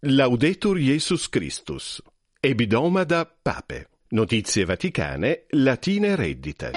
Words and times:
Laudetur 0.00 0.78
Jesus 0.78 1.28
Christus. 1.28 2.00
Ebidoma 2.40 3.04
da 3.04 3.24
Pape. 3.24 3.88
Notizie 4.10 4.64
Vaticane, 4.64 5.46
Latine 5.50 6.14
reddite. 6.14 6.70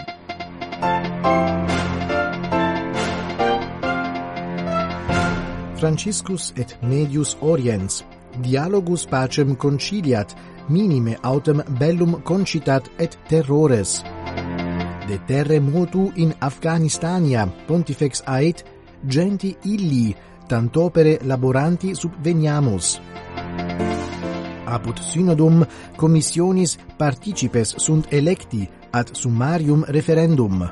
Franciscus 5.75 6.51
et 6.55 6.75
Medius 6.81 7.37
Oriens. 7.41 8.03
Dialogus 8.41 9.05
pacem 9.05 9.55
conciliat, 9.55 10.33
minime 10.69 11.15
autem 11.21 11.61
bellum 11.77 12.23
concitat 12.23 12.89
et 12.97 13.19
terrores. 13.27 14.01
De 15.07 15.19
terre 15.27 15.59
motu 15.59 16.11
in 16.15 16.33
Afghanistania, 16.39 17.45
pontifex 17.67 18.23
ait, 18.25 18.65
genti 19.05 19.55
illi, 19.63 20.15
tant'opere 20.51 21.19
laboranti 21.23 21.95
subveniamus. 21.95 22.99
Apud 24.65 24.97
synodum 24.99 25.65
commissionis 25.95 26.77
participes 26.97 27.75
sunt 27.77 28.11
electi 28.11 28.67
ad 28.91 29.13
summarium 29.15 29.85
referendum. 29.87 30.65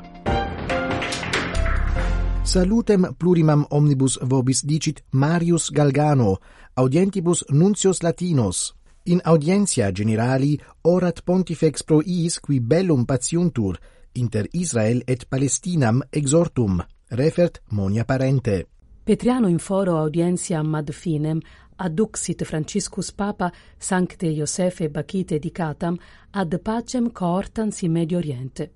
Salutem 2.44 3.14
plurimam 3.16 3.64
omnibus 3.70 4.18
vobis 4.20 4.64
dicit 4.64 5.00
Marius 5.12 5.70
Galgano, 5.70 6.40
audientibus 6.74 7.44
nuncios 7.48 8.02
latinos. 8.02 8.74
In 9.04 9.20
audientia 9.24 9.92
generali 9.92 10.58
orat 10.82 11.22
pontifex 11.24 11.82
pro 11.82 12.02
iis 12.04 12.36
qui 12.40 12.60
bellum 12.60 13.06
patiuntur, 13.06 13.80
inter 14.12 14.46
Israel 14.52 15.02
et 15.06 15.24
Palestinam 15.24 16.02
exhortum, 16.12 16.82
refert 17.08 17.62
monia 17.70 18.04
parente. 18.04 18.79
Petriano 19.02 19.48
in 19.48 19.58
foro 19.58 19.96
audientiam 19.96 20.74
ad 20.74 20.90
finem 20.92 21.40
adduxit 21.76 22.44
Franciscus 22.44 23.12
Papa 23.12 23.50
Sancte 23.78 24.26
Iosephe 24.26 24.90
Bacite 24.90 25.38
dicatam 25.38 25.98
ad 26.30 26.58
pacem 26.60 27.10
cohortans 27.10 27.80
in 27.82 27.92
Medio 27.92 28.18
Oriente. 28.18 28.70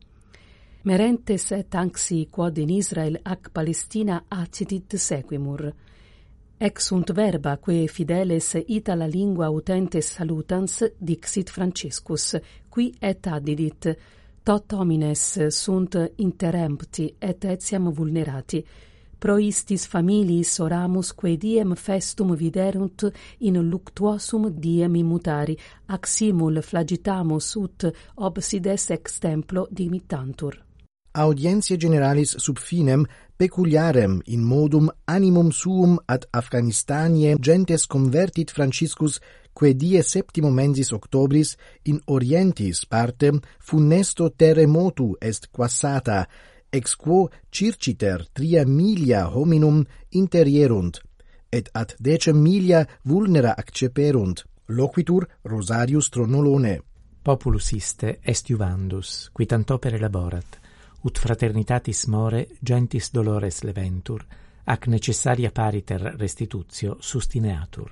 Merentes 0.85 1.51
et 1.51 1.75
anxi 1.75 2.29
quod 2.31 2.57
in 2.57 2.71
Israel 2.71 3.19
ac 3.23 3.51
Palestina 3.53 4.25
accitit 4.29 4.97
sequimur. 4.97 5.73
Ex 6.57 6.87
sunt 6.87 7.13
verba 7.13 7.59
quae 7.59 7.87
fideles 7.87 8.55
itala 8.67 9.07
lingua 9.07 9.51
utentes 9.51 10.15
salutans 10.15 10.91
dixit 10.99 11.51
Franciscus, 11.51 12.37
qui 12.69 12.95
et 12.99 13.27
addidit, 13.27 13.99
tot 14.43 14.73
homines 14.73 15.49
sunt 15.49 15.97
interempti 16.17 17.15
et 17.19 17.45
etiam 17.45 17.93
vulnerati, 17.93 18.65
pro 19.19 19.39
istis 19.39 19.87
familiis 19.89 20.59
oramus 20.61 21.13
quae 21.13 21.37
diem 21.37 21.75
festum 21.77 22.35
viderunt 22.37 23.07
in 23.41 23.61
luctuosum 23.71 24.51
diem 24.61 24.95
immutari, 24.97 25.57
aximul 25.87 26.63
flagitamus 26.63 27.55
ut 27.57 27.89
obsides 28.17 28.91
ex 28.91 29.19
templo 29.21 29.67
dimitantur. 29.71 30.61
Audientiae 31.15 31.79
generalis 31.79 32.35
sub 32.43 32.59
finem 32.59 33.05
peculiarem 33.39 34.21
in 34.27 34.43
modum 34.43 34.89
animum 35.07 35.53
suum 35.53 35.99
ad 36.09 36.27
Afghanistanie 36.33 37.37
gentes 37.39 37.87
convertit 37.87 38.51
Franciscus 38.51 39.21
quae 39.55 39.75
die 39.79 40.03
septimo 40.03 40.51
mensis 40.51 40.91
octobris 40.93 41.55
in 41.85 42.01
orientis 42.07 42.83
partem 42.87 43.39
funesto 43.61 44.29
terremotu 44.31 45.15
est 45.21 45.49
quassata 45.53 46.27
ex 46.75 46.97
quo 46.97 47.29
circiter 47.51 48.27
tria 48.33 48.65
milia 48.67 49.29
hominum 49.31 49.85
interierunt, 50.11 51.01
et 51.49 51.69
ad 51.73 51.95
decem 51.99 52.41
milia 52.43 52.83
vulnera 53.05 53.55
acceperunt, 53.57 54.43
loquitur 54.67 55.29
Rosarius 55.43 56.09
Tronolone. 56.11 56.81
Populus 57.23 57.71
iste 57.73 58.19
est 58.21 58.51
juvandus, 58.51 59.31
qui 59.33 59.47
tant'opere 59.47 59.99
laborat, 59.99 60.59
ut 61.05 61.19
fraternitatis 61.19 62.07
more 62.09 62.47
gentis 62.61 63.11
dolores 63.13 63.63
leventur, 63.63 64.25
ac 64.65 64.87
necessaria 64.89 65.51
pariter 65.51 66.15
restitutio 66.19 66.97
sustineatur. 67.01 67.91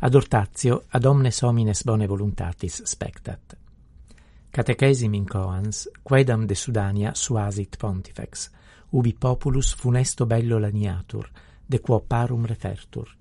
Ad 0.00 0.14
ortatio 0.14 0.84
ad 0.88 1.04
omnes 1.04 1.42
homines 1.42 1.84
bone 1.84 2.06
voluntatis 2.06 2.82
spectat. 2.84 3.67
Catechesim 4.50 5.14
in 5.14 5.26
coans, 5.26 5.88
quaedam 6.02 6.46
de 6.46 6.54
Sudania 6.54 7.14
suasit 7.14 7.76
pontifex, 7.76 8.50
ubi 8.90 9.12
populus 9.14 9.74
funesto 9.74 10.26
bello 10.26 10.58
laniatur, 10.58 11.30
de 11.66 11.80
quo 11.80 12.00
parum 12.00 12.44
refertur. 12.44 13.16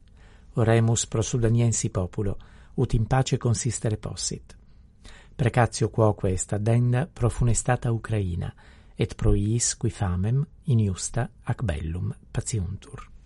Oremus 0.55 1.05
pro 1.05 1.21
Sudaniensi 1.21 1.89
populo, 1.89 2.37
ut 2.75 2.93
in 2.93 3.05
pace 3.05 3.37
consistere 3.37 3.97
possit. 3.97 4.55
Precatio 5.35 5.89
quoque 5.89 6.31
est 6.31 6.53
addenda 6.53 7.07
pro 7.11 7.29
funestata 7.29 7.91
Ucraina, 7.91 8.53
et 8.95 9.13
pro 9.13 9.35
iis 9.35 9.75
qui 9.77 9.91
famem 9.91 10.43
in 10.63 10.79
justa, 10.79 11.29
ac 11.43 11.61
bellum 11.61 12.15
patiuntur. 12.31 13.16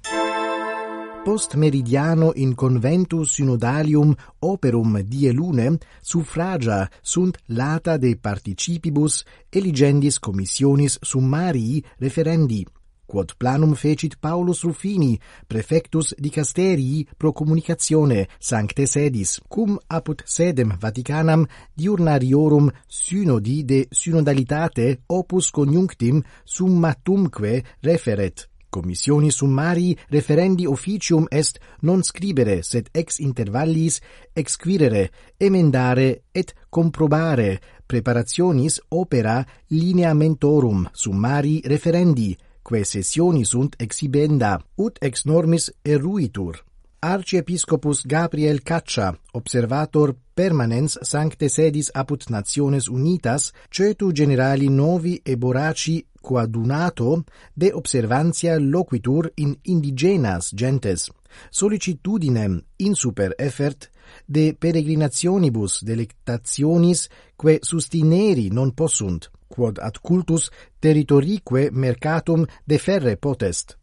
Post 1.23 1.53
meridiano 1.53 2.31
in 2.33 2.55
conventus 2.55 3.33
synodalium 3.35 4.15
operum 4.39 5.03
die 5.03 5.31
lune 5.31 5.77
suffragia 6.01 6.89
sunt 7.01 7.37
lata 7.45 7.97
de 7.97 8.15
participibus 8.15 9.23
eligendis 9.49 10.17
commissionis 10.17 10.97
summarii 11.01 11.83
referendi 11.99 12.65
quod 13.11 13.33
planum 13.37 13.73
fecit 13.75 14.15
Paulus 14.15 14.63
Ruffini, 14.63 15.19
prefectus 15.47 16.13
dicasterii 16.17 17.07
pro 17.17 17.31
communicatione 17.31 18.27
sancte 18.39 18.85
sedis, 18.85 19.39
cum 19.47 19.79
apud 19.87 20.23
sedem 20.25 20.71
Vaticanam 20.79 21.47
diurnariorum 21.73 22.71
synodi 22.87 23.63
de 23.63 23.81
synodalitate 23.89 25.01
opus 25.07 25.49
conjunctim 25.51 26.23
summatumque 26.43 27.61
referet. 27.81 28.50
Commissioni 28.71 29.31
summari 29.31 29.97
referendi 30.07 30.65
officium 30.65 31.25
est 31.27 31.59
non 31.81 32.01
scribere, 32.03 32.61
sed 32.63 32.87
ex 32.93 33.17
intervallis 33.19 33.99
exquirere, 34.31 35.11
emendare 35.35 36.23
et 36.31 36.53
comprobare 36.69 37.59
preparationis 37.85 38.79
opera 38.87 39.45
lineamentorum 39.67 40.87
summari 40.93 41.59
referendi, 41.65 42.31
quae 42.61 42.85
sessioni 42.85 43.43
sunt 43.43 43.75
exhibenda, 43.75 44.55
ut 44.77 45.03
ex 45.03 45.25
normis 45.25 45.67
eruitur. 45.83 46.63
Arciepiscopus 47.03 48.05
Gabriel 48.05 48.61
Caccia, 48.61 49.11
observator 49.33 50.15
permanens 50.33 50.99
sancte 51.01 51.49
sedis 51.49 51.89
apud 51.91 52.23
Nationes 52.29 52.87
Unitas, 52.87 53.51
cetu 53.67 54.13
generali 54.13 54.69
novi 54.69 55.19
e 55.23 55.35
boraci 55.35 56.05
coadunato 56.21 57.23
de 57.53 57.71
observantia 57.73 58.59
loquitur 58.59 59.31
in 59.35 59.57
indigenas 59.63 60.51
gentes, 60.55 61.09
solicitudinem 61.49 62.61
in 62.77 62.95
super 62.95 63.35
effert 63.37 63.89
de 64.27 64.53
peregrinationibus 64.53 65.81
delectationis 65.83 67.09
que 67.37 67.59
sustineri 67.61 68.49
non 68.49 68.71
possunt, 68.71 69.29
quod 69.47 69.79
ad 69.79 69.99
cultus 70.01 70.49
territorique 70.79 71.69
mercatum 71.71 72.45
deferre 72.65 73.17
potest. 73.17 73.77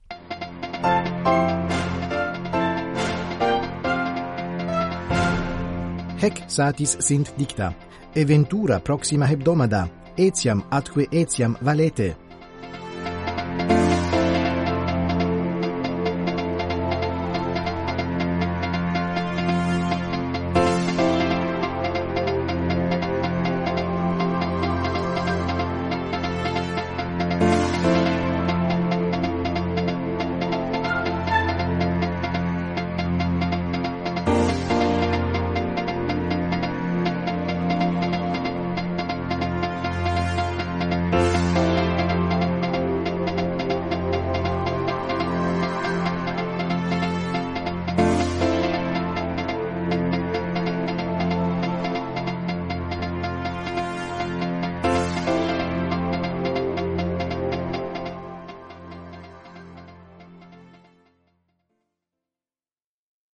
Hec 6.18 6.42
satis 6.50 6.96
sint 6.98 7.30
dicta, 7.36 7.74
eventura 8.14 8.80
proxima 8.80 9.26
hebdomada, 9.30 9.86
etiam 10.16 10.64
atque 10.70 11.06
etiam 11.12 11.54
valete, 11.62 12.16